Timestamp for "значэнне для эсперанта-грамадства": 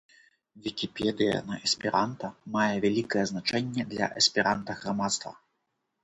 3.33-5.31